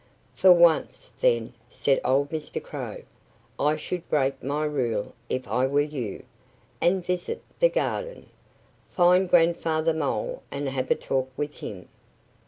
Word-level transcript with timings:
"For 0.33 0.51
once, 0.51 1.13
then," 1.21 1.53
said 1.69 2.01
old 2.03 2.31
Mr. 2.31 2.59
Crow, 2.59 3.03
"I 3.59 3.77
should 3.77 4.09
break 4.09 4.41
my 4.41 4.65
rule 4.65 5.13
if 5.29 5.47
I 5.47 5.67
were 5.67 5.81
you 5.81 6.23
and 6.81 7.05
visit 7.05 7.43
the 7.59 7.69
garden. 7.69 8.27
Find 8.89 9.29
Grandfather 9.29 9.93
Mole 9.93 10.41
and 10.49 10.67
have 10.69 10.89
a 10.89 10.95
talk 10.95 11.31
with 11.37 11.53
him!" 11.59 11.87